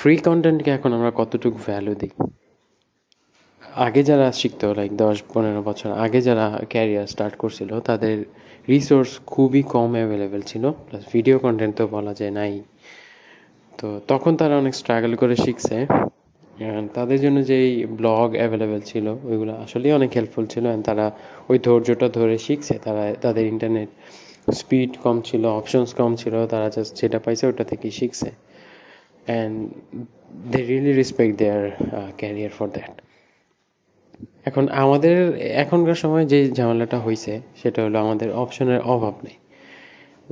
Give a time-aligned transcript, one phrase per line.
[0.00, 2.12] Free কন্টেন্টকে এখন আমরা কতটুকু ভ্যালু দিই?
[3.86, 8.16] আগে যারা শিখতো লাইক দশ, পনেরো বছর আগে যারা ক্যারিয়ার স্টার্ট করছিল, তাদের
[8.72, 12.52] রিসোর্স খুবই কম অ্যাভেলেবেল ছিল প্লাস ভিডিও কন্টেন্ট তো বলা যায় নাই।
[13.78, 15.76] তো তখন তারা অনেক স্ট্রাগল করে শিখছে।
[16.96, 17.70] তাদের জন্য যেই
[18.00, 21.06] ব্লগ অ্যাভেলেবেল ছিল, ওইগুলো আসলেই অনেক হেল্পফুল ছিল। অ্যান্ড তারা
[21.50, 23.90] ওই ধৈর্যটা ধরে শিখছে, তারা, তাদের ইন্টারনেট
[24.58, 28.30] স্পিড কম ছিল অপশনস কম ছিল, তারা জাস্ট যেটা পাইছে ওটা থেকেই শিখছে।
[29.26, 29.56] And
[30.50, 31.62] they really respect their
[32.18, 32.94] career for that
[34.44, 35.16] এখন আমাদের,
[35.54, 39.36] এখনকার সময় যে ঝামেলাটা হয়েছে সেটা হলো আমাদের অপশনের অভাব নেই।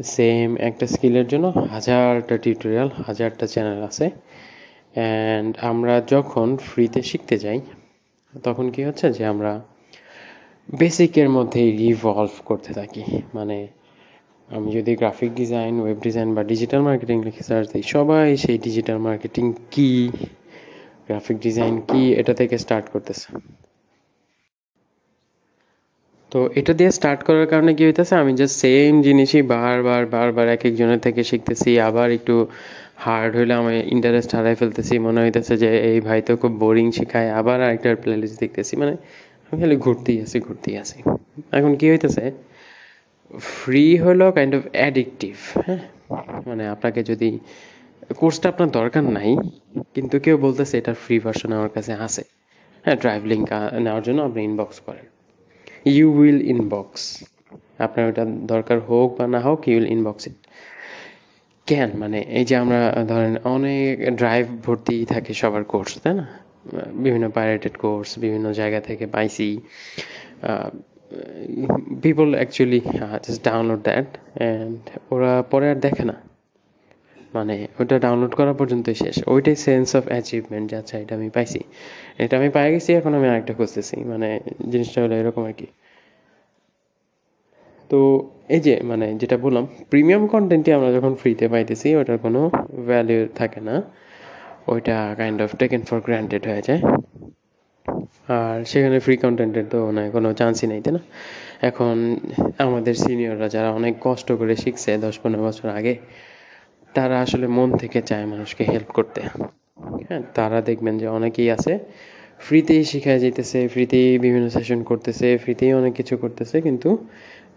[0.04, 4.06] সেম একটা স্কিলের জন্য হাজারটা টিউটোরিয়াল হাজারটা চ্যানেল আছে।
[4.94, 7.60] অ্যান্ড আমরা যখন ফ্রিতে শিখতে যাই,
[8.44, 9.52] তখন কি হচ্ছে যে আমরা
[10.78, 13.02] বেসিকের মধ্যেই রিভলভ করতে থাকি।
[13.34, 13.56] মানে
[14.56, 18.98] আমি যদি গ্রাফিক ডিজাইন ওয়েব ডিজাইন বা ডিজিটাল মার্কেটিং লিখে সার্চ দিই, সবাই সেই ডিজিটাল
[19.08, 19.90] মার্কেটিং কি
[21.08, 23.28] গ্রাফিক ডিজাইন কি, এটা থেকে স্টার্ট করতেছে।
[26.32, 30.62] তো এটা দিয়ে স্টার্ট করার কারণে কি হইতেছে, আমি জাস্ট সেম জিনিসই বারবার বারবার এক
[30.68, 32.34] একজনের থেকে শিখতেছি, আবার একটু
[33.04, 37.28] হার্ড হইলে আমি ইন্টারেস্ট হারাই ফেলতেছি, মনে হইতেছে যে এই ভাই তো খুব বোরিং শিখায়,
[37.40, 38.94] আবার আরেকটার প্লেলিস্ট দেখতেছি মানে
[39.46, 40.98] আমি খালি ঘুরতেই আছি ঘুরতেই আছি।
[41.58, 42.24] এখন কি হইতেছে
[43.30, 45.34] ফ্রি হলো কাইন্ড অফ অ্যাডিকটিভ
[45.66, 45.78] হ্যাঁ?
[46.46, 47.38] মানে আপনাকে যদি
[48.16, 49.36] কোর্সটা আপনার দরকার নাই,
[49.94, 52.22] কিন্তু কেউ বলতেছে এটার ফ্রি ভার্সন আমার কাছে আছে।
[52.84, 55.06] হ্যাঁ ড্রাইভ লিঙ্ক নেওয়ার জন্য আপনি ইনবক্স করেন।
[55.84, 57.24] ইউ উইল ইনবক্স
[57.78, 60.34] আপনার ওটা দরকার হোক বা না হোক ইউ উইল ইনবক্স ইট
[61.66, 61.90] কেন?
[61.98, 66.26] মানে এই যে আমরা, ধরেন অনেক ড্রাইভ ভর্তি থাকে সবার কোর্স তাই না?
[66.92, 69.60] বিভিন্ন পাইরেটেড কোর্স বিভিন্ন জায়গা থেকে পাইছি।
[72.02, 72.80] People actually
[73.26, 74.78] just download that and
[75.10, 76.14] ওরা পরে আর দেখে না।
[77.34, 81.60] মানে ওটা ডাউনলোড করা পর্যন্তই শেষ। ওইটাই সেন্স অফ অ্যাচিভমেন্ট যে আচ্ছা এটা আমি পাইছি।
[82.18, 84.40] এটা আমি পাই গেছি, এখন আমি আরেকটা খুঁজতেছি। মানে
[84.70, 85.66] জিনিসটা হলো এরকম আর কি।
[87.90, 92.50] তো এই যে মানে যেটা বললাম প্রিমিয়াম কন্টেন্টই আমরা যখন ফ্রিতে পাইতেছি, ওটার কোনো
[92.86, 93.82] ভ্যালু থাকে না।
[94.66, 96.80] ওইটা kind of taken for granted হয়ে যায়।
[98.28, 101.02] আর সেখানে ফ্রি কন্টেন্টের তো মানে কোনো চান্সই নেই, তাই না?
[101.68, 101.94] এখন
[102.66, 105.94] আমাদের সিনিয়ররা যারা অনেক কষ্ট করে শিখছে দশ পনেরো বছর আগে,
[106.94, 109.20] তারা আসলে মন থেকে চায় মানুষকে হেল্প করতে।
[110.06, 111.72] হ্যাঁ তারা দেখবেন যে অনেকেই আছে
[112.40, 116.90] ফ্রিতেই শিখায় যেতেছে ফ্রিতেই বিভিন্ন সেশন করতেছে ফ্রিতেই অনেক কিছু করতেছে, কিন্তু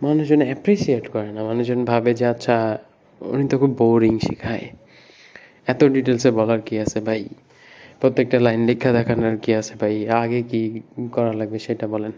[0.06, 2.56] মানুষজন অ্যাপ্রিসিয়েট করে না। মানুষজন ভাবে যে আচ্ছা
[3.22, 4.66] উনি তো খুব বোরিং শিখায়।
[5.68, 7.22] এত ডিটেলসে বলার কি আছে ভাই?
[8.02, 9.96] প্রত্যেকটা লাইন লেখা দেখানোর কি আছে ভাই?
[10.24, 10.62] আগে কি
[11.16, 12.14] করা লাগবে সেটা বলেন।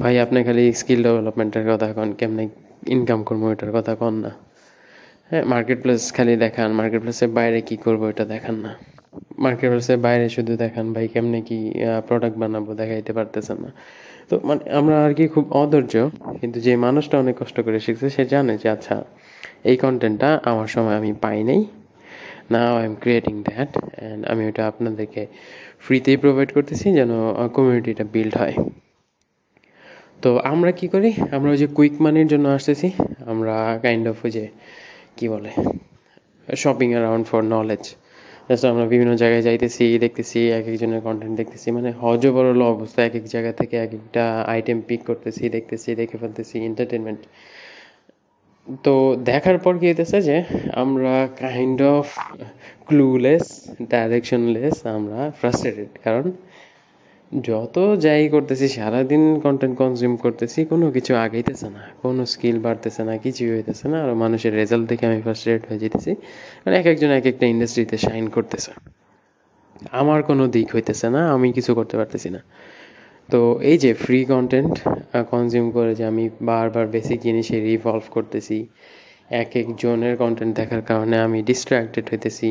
[0.00, 2.44] ভাই, আপনি খালি স্কিল ডেভেলপমেন্টের কথা কন, কেমনে
[2.94, 4.30] ইনকাম করব এটার কথা কন না।
[5.30, 8.70] হ্যাঁ মার্কেট প্লেস খালি দেখান মার্কেট প্লেসের বাইরে কি করব এটা দেখান না।
[9.44, 11.58] মার্কেট প্লেসের বাইরে শুধু দেখান ভাই, কেমনে কি
[12.08, 13.70] প্রোডাক্ট বানাবো দেখাইতে পারতেছেন না।
[14.28, 15.94] তো মানে আমরা আর কি খুব অধৈর্য,
[16.40, 18.96] কিন্তু যে মানুষটা অনেক কষ্ট করে শিখছে, সে জানে যে আচ্ছা
[19.70, 21.60] এই কন্টেন্টটা আমার সময় আমি পাই নাই।
[22.52, 25.22] Now I am creating that and আমি ওটা আপনাদেরকে
[25.84, 27.10] ফ্রিতেই প্রোভাইড করতেছি যেন
[27.54, 28.54] কমিউনিটিটা বিল্ড হয়।
[30.22, 31.10] তো আমরা কি করি?
[31.36, 32.88] আমরা ওই যে কুইক মানির জন্য আসতেছি।
[33.26, 34.44] আমরা কাইন্ড অফ ওই যে,
[35.16, 35.50] কি বলে
[36.56, 37.84] shopping around for knowledge
[38.48, 43.24] just আমরা বিভিন্ন জায়গায় যাইতেছি, দেখতেছি এক একজনের কন্টেন্ট দেখতেছি। মানে হজবরল অবস্থা এক এক
[43.24, 47.20] জায়গা থেকে এক একটা আইটেম পিক করতেছি, দেখতেছি, দেখে ফেলতেছি এন্টারটেনমেন্ট
[48.82, 52.06] তো দেখার পর কি হইতেছে যে, আমরা কাইন্ড অফ
[52.86, 56.32] ক্লুলেস ডাইরেকশনলেস আমরা ফ্রাস্ট্রেটেড কারণ
[57.44, 63.16] যত যাই করতেছি, সারাদিন কন্টেন্ট কনজিউম করতেছি, কোনো কিছু আগাইতেছে না। কোনো স্কিল বাড়তেছে না,
[63.16, 66.10] কিছুই হইতেছে না। আর মানুষের রেজাল্ট দেখে আমি ফ্রাস্ট্রেট হয়ে যেতেছি।
[66.66, 68.70] মানে এক একজন এক একটা ইন্ডাস্ট্রিতে শাইন করতেছে।
[69.92, 72.40] আমার কোনো দিক হইতেছে না, আমি কিছু করতে পারতেছি না।
[73.28, 73.40] তো
[73.70, 74.74] এই যে ফ্রি কন্টেন্ট
[75.32, 78.58] কনজিউম করে যে আমি বারবার বেসিক জিনিসে রিভলভ করতেছি,
[79.42, 82.48] এক একজনের কন্টেন্ট দেখার কারণে আমি ডিস্ট্র্যাক্টেড হইতেছি,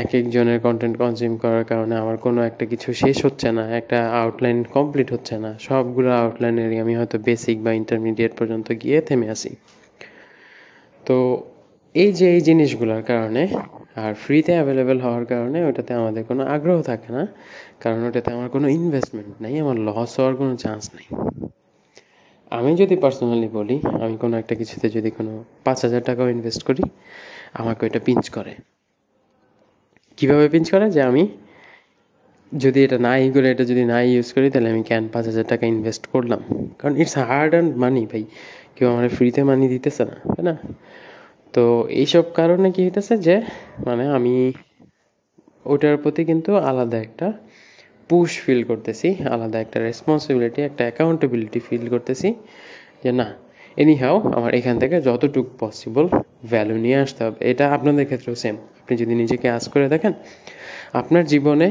[0.00, 4.58] এক একজনের কন্টেন্ট কনজিউম করার কারণে আমার কোনো একটা কিছু শেষ হচ্ছে না, একটা আউটলাইন
[4.76, 9.52] কমপ্লিট হচ্ছে না, সবগুলো আউটলাইনেরই আমি হয়তো বেসিক বা ইন্টারমিডিয়েট পর্যন্ত গিয়ে থেমে আসি
[11.04, 11.16] তো
[11.94, 13.48] এই যে এই জিনিসগুলোর কারণে
[13.96, 17.26] আর ফ্রিতে অ্যাভেলেবেল হওয়ার কারণে ওটাতে আমাদের কোনো আগ্রহ থাকে না,
[17.80, 21.06] কারণ ওটাতে আমার কোনো ইনভেস্টমেন্ট নেই, আমার লস হওয়ার কোনো চান্স নেই।
[22.50, 26.82] আমি যদি পার্সোনালি বলি, আমি কোনো একটা কিছুতে যদি কোনো পাঁচ হাজার টাকাও ইনভেস্ট করি,
[27.54, 28.54] আমাকে ওইটা পিঞ্চ করে।
[30.16, 30.90] কীভাবে পিঞ্চ করে?
[30.90, 31.28] যে আমি
[32.58, 35.66] যদি এটা নাই করে, এটা যদি নাই ইউজ করি, তাহলে আমি কেন পাঁচ হাজার টাকা
[35.66, 36.40] ইনভেস্ট করলাম?
[36.78, 38.24] কারণ ইটস হার্ড অ্যান্ড মানি ভাই।
[38.76, 40.58] কেউ আমার ফ্রিতে মানি দিতেছে না, তাই না?
[41.54, 41.64] তো
[42.00, 43.36] এইসব কারণে কি হইতেছে যে
[43.86, 44.34] মানে আমি
[45.72, 47.26] ওটার প্রতি কিন্তু আলাদা একটা
[48.10, 52.28] পুশ ফিল করতেছি, আলাদা একটা রেসপন্সিবিলিটি একটা অ্যাকাউন্টেবিলিটি ফিল করতেছি
[53.02, 53.26] যে না
[53.76, 56.04] এনিহাও আমার এখান থেকে যতটুকু পসিবল
[56.50, 60.12] ভ্যালু নিয়ে আসতে হবে। এটা আপনাদের ক্ষেত্রেও সেম আপনি যদি নিজেকে আজ করে দেখেন,
[61.00, 61.68] আপনার জীবনে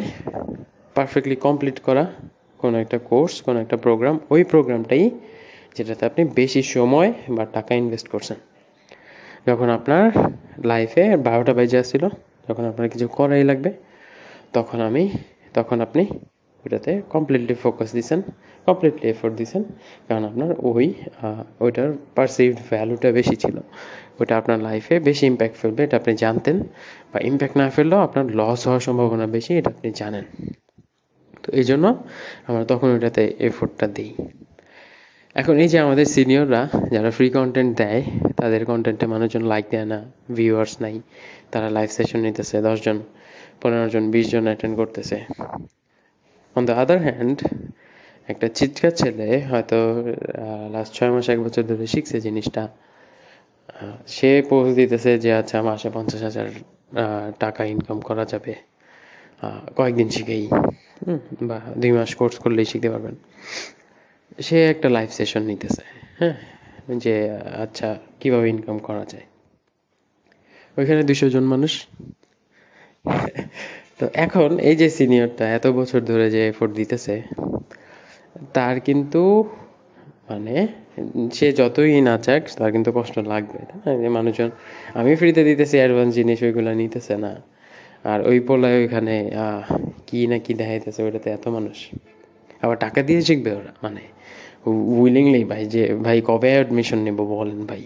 [0.96, 2.04] পারফেক্টলি কমপ্লিট করা
[2.60, 5.04] কোনো একটা কোর্স কোনো একটা প্রোগ্রাম ওই প্রোগ্রামটাই
[5.76, 8.38] যেটাতে আপনি বেশি সময় বা টাকা ইনভেস্ট করছেন।
[9.48, 10.06] যখন আপনার
[10.66, 12.04] লাইফে বারোটা বেজে আসছিল,
[12.48, 13.72] যখন আপনার কিছু করাই লাগবে,
[14.54, 15.04] তখন আমি,
[15.54, 16.04] তখন আপনি
[16.64, 18.22] ওইটাতে কমপ্লিটলি ফোকাস দিছেন
[18.68, 19.64] কমপ্লিটলি এফোর্ট দিছেন,
[20.08, 20.94] কারণ আপনার ওই
[21.60, 23.58] ওইটার পারসিভড ভ্যালুটা বেশি ছিল।
[24.20, 26.58] ওটা আপনার লাইফে বেশি ইম্প্যাক্ট ফেলবে, এটা আপনি জানতেন,
[27.12, 30.26] বা ইম্প্যাক্ট না ফেললেও আপনার লস হওয়ার সম্ভাবনা বেশি, এটা আপনি জানেন।
[31.44, 31.86] তো এই জন্য
[32.48, 34.12] আমরা তখন ওইটাতে এফোর্টটা দিই।
[35.36, 36.62] এখন এই যে আমাদের সিনিয়ররা
[36.92, 38.02] যারা ফ্রি কন্টেন্ট দেয়,
[38.40, 40.00] তাদের কন্টেন্টে মানুষজন লাইক দেয় না
[40.36, 40.96] ভিউয়ার্স নাই।
[41.52, 42.98] তারা লাইভ সেশন নিতেছে, দশজন,
[43.62, 45.18] পনেরো জন, বিশ জন অ্যাটেন্ড করতেছে।
[46.56, 47.38] অন দ্য আদার হ্যান্ড
[48.28, 49.78] একটা চিৎকার ছেলে হয়তো
[50.74, 52.64] লাস্ট ছয় মাস, এক বছর ধরে শিখছে জিনিসটা।
[54.16, 56.48] সে পোস্ট দিতেছে যে আচ্ছা মাসে পঞ্চাশ হাজার
[57.40, 58.54] টাকা ইনকাম করা যাবে।
[59.78, 60.46] কয়েকদিন শিখেই।
[61.50, 63.16] বা দুই মাস কোর্স করলেই শিখতে পারবেন।
[64.48, 65.84] সে একটা লাইভ সেশন নিতেছে
[66.20, 66.36] হ্যাঁ?
[67.04, 67.16] যে
[67.64, 67.90] আচ্ছা
[68.20, 69.28] কীভাবে ইনকাম করা যায়?
[70.78, 71.74] ওইখানে দুশো জন মানুষ।
[74.00, 77.16] তো এখন এই যে সিনিয়রটা এত বছর ধরে যে এফোর্ট দিতেছে,
[78.54, 79.22] তার কিন্তু
[80.30, 80.56] মানে
[81.38, 83.60] সে যতই না চাক, তার কিন্তু কষ্ট লাগবে
[84.18, 84.50] মানুষজন,
[85.00, 87.34] আমি ফ্রিতে দিতেছি অ্যাডভান্স জিনিস ওইগুলো নিতেছে না।
[88.12, 89.16] আর ওই পোলায় ওইখানে
[90.08, 91.78] কি না কি দেখাইতেছে, ওইটাতে এত মানুষ।
[92.62, 94.04] আবার টাকা দিয়ে শিখবে ওরা মানে
[95.02, 97.84] উইলিংলি ভাই, যে ভাই কবে অ্যাডমিশন নেব বলেন ভাই?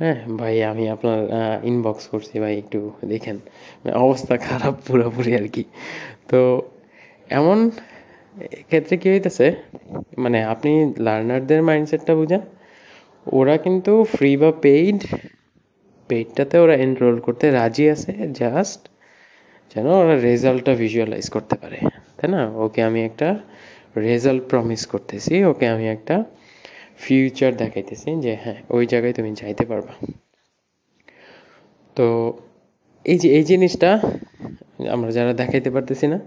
[0.00, 1.18] হ্যাঁ ভাই আমি আপনার
[1.70, 2.78] ইনবক্স করছি ভাই একটু
[3.12, 3.36] দেখেন।
[4.04, 5.64] অবস্থা খারাপ পুরোপুরি আর কি।
[6.30, 6.40] তো
[7.38, 7.58] এমন
[8.70, 9.46] ক্ষেত্রে কি হইতেছে
[10.22, 10.70] মানে আপনি
[11.06, 12.42] লার্নারদের মাইন্ডসেটটা বুঝেন,
[13.38, 14.98] ওরা কিন্তু ফ্রি বা পেইড
[16.10, 18.80] পেইডটাতে ওরা এনরোল করতে রাজি আছে জাস্ট
[19.72, 21.78] যেন ওরা রেজাল্টটা ভিজুয়ালাইজ করতে পারে।
[22.18, 22.42] তাই না?
[22.64, 23.28] ওকে আমি একটা
[23.96, 26.24] রেজাল্ট প্রমিস করতেছি, ওকে আমি একটা
[26.98, 29.92] ফিউচার দেখাইতেছি যে হ্যাঁ ওই জায়গায় তুমি যাইতে পারবা।
[31.96, 32.36] তো
[33.04, 34.00] এই যে, এই জিনিসটা
[34.90, 36.18] আমরা যারা দেখাইতে পারতেছি না,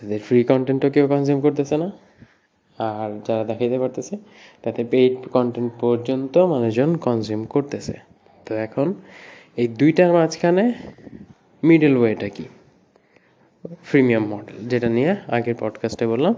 [0.00, 1.92] তাদের ফ্রি কন্টেন্টও কেউ কনজিউম করতেছে না।
[2.78, 4.16] আর যারা দেখাইতে পারতেছে,
[4.62, 7.92] তাতে পেইড কন্টেন্ট পর্যন্ত মানুষজন কনজিউম করতেছে।
[8.46, 8.94] তো এখন
[9.56, 10.72] এই দুইটার মাঝখানে
[11.62, 12.44] মিডল ওয়েটা কি?
[13.84, 16.34] ফ্রিমিয়াম মডেল যেটা নিয়ে আগের পডকাস্টে বললাম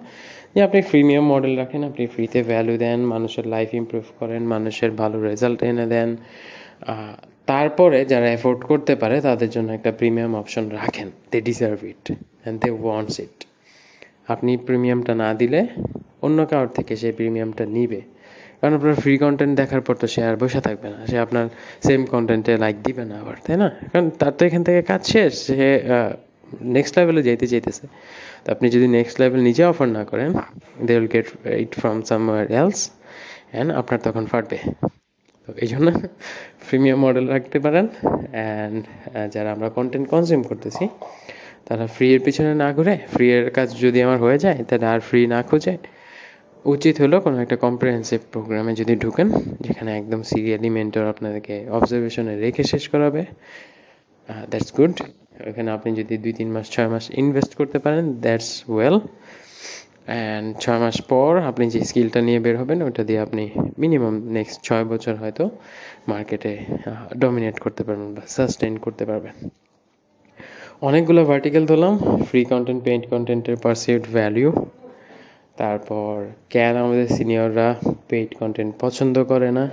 [0.55, 5.23] যে আপনি প্রিমিয়াম মডেল রাখেন, আপনি ফ্রিতে ভ্যালু দেন, মানুষের লাইফ ইমপ্রুভ করেন, মানুষের ভালো
[5.23, 6.17] রেজাল্ট এনে দেন।
[7.47, 12.65] তারপরে যারা এফোর্ড করতে পারে, তাদের জন্য একটা প্রিমিয়াম অপশন রাখেন। They deserve it and
[12.65, 13.45] they wants it
[14.29, 15.67] আপনি প্রিমিয়ামটা না দিলে
[16.23, 18.01] অন্য কারোর থেকে সেই প্রিমিয়ামটা নিবে।
[18.61, 21.49] কারণ আপনার ফ্রি কন্টেন্ট দেখার পর তো সে আর বসে থাকবে না। সে আপনার
[21.83, 23.71] সেম কন্টেন্টে লাইক দিবে না আবার, তাই না?
[23.93, 25.81] কারণ তার তো এখান থেকে কাজ শেষ। সে
[26.77, 27.85] নেক্সট লেভেলে যেতে চাইতেছে।
[28.45, 30.31] তো আপনি যদি নেক্সট লেভেল নিজে অফার না করেন
[30.87, 31.27] they will get
[31.65, 32.81] it from somewhere else
[33.53, 34.59] and আপনার তখন ফাটবে।
[35.45, 35.87] তো এই জন্য
[36.69, 37.87] প্রিমিয়াম মডেল রাখতে পারেন
[38.37, 38.81] অ্যান্ড
[39.35, 40.85] যারা আমরা কন্টেন্ট কনজিউম করতেছি,
[41.69, 45.01] তারা ফ্রি এর পিছনে না ঘুরে ফ্রি এর কাজ যদি আমার হয়ে যায়, তাহলে আর
[45.09, 45.75] ফ্রি না খুঁজে,
[46.75, 49.29] উচিত হলো কোনো একটা কম্প্রিহেন্সিভ প্রোগ্রামে যদি ঢুকেন,
[49.67, 53.23] যেখানে একদম সিরিয়ালি মেন্টর আপনাদেরকে অবজারভেশনে রেখে শেষ করাবে।
[54.51, 54.95] দ্যাটস গুড
[55.51, 58.97] ওখানে আপনি যদি দুই, তিন মাস, ছয় মাস ইনভেস্ট করতে পারেন দ্যাটস ওয়েল
[60.11, 63.45] অ্যান্ড ছয় মাস পর আপনি যে স্কিলটা নিয়ে বের হবেন, ওটা দিয়ে আপনি
[63.79, 65.45] মিনিমাম নেক্সট ছয় বছর হয়তো
[66.11, 66.53] মার্কেটে
[67.19, 69.35] ডমিনেট করতে পারবেন বা সাস্টেন করতে পারবেন।
[70.89, 71.95] অনেকগুলো ভার্টিক্যাল ধরলাম
[72.29, 74.51] ফ্রি কন্টেন্ট পেইন্ট কন্টেন্টের পারসিভড ভ্যালিউ
[75.57, 76.15] তারপর
[76.51, 77.69] কেন আমাদের সিনিয়ররা
[78.09, 79.65] পেইড কন্টেন্ট পছন্দ করে না?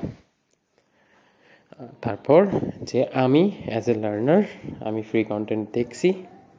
[2.05, 2.41] তারপর
[2.89, 4.44] যে আমি অ্যাজ এ লার্নার
[4.88, 6.10] আমি ফ্রি কন্টেন্ট দেখছি।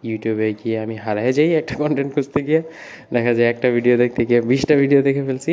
[0.09, 2.61] ইউটিউবে গিয়ে আমি হারায় যাই একটা কন্টেন্ট খুঁজতে গিয়ে।
[3.15, 5.53] দেখা যায় একটা ভিডিও দেখতে গিয়ে বিশটা ভিডিও দেখে ফেলছি।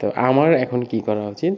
[0.00, 1.56] তো আমার এখন কি করা উচিত?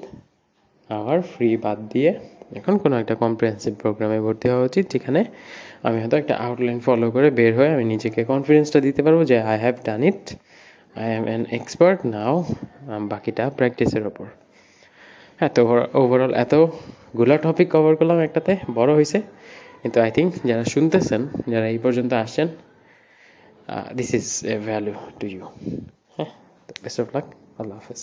[0.90, 2.10] আমার ফ্রি বাদ দিয়ে
[2.58, 5.20] এখন কোনো একটা কম্প্রিহেন্সিভ প্রোগ্রামে ভর্তি হওয়া উচিত, যেখানে
[5.86, 9.56] আমি হয়তো একটা আউটলাইন ফলো করে বের হয়ে আমি নিজেকে কনফিডেন্সটা দিতে পারব যে I
[9.64, 10.22] have done it
[10.96, 12.34] I am an expert now
[13.12, 14.26] বাকিটা প্র্যাকটিসের ওপর।
[15.38, 15.60] হ্যাঁ তো
[16.00, 19.18] ওভারঅল এতগুলো টপিক কভার করলাম একটাতে, বড় হয়েছে
[19.82, 22.48] কিন্তু আই থিঙ্ক যারা শুনতেছেন, যারা এই পর্যন্ত আসছেন
[23.98, 25.42] this is a value to you
[26.16, 26.30] হ্যাঁ
[26.82, 27.26] বেস্ট অফ লাক
[27.60, 28.02] আল্লাহ হাফেজ।